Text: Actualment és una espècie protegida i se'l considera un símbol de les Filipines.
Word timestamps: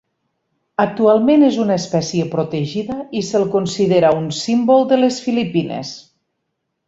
Actualment 0.83 1.43
és 1.47 1.57
una 1.63 1.75
espècie 1.81 2.25
protegida 2.31 2.97
i 3.21 3.21
se'l 3.27 3.45
considera 3.57 4.11
un 4.21 4.25
símbol 4.41 4.87
de 4.93 5.01
les 5.05 5.23
Filipines. 5.27 5.93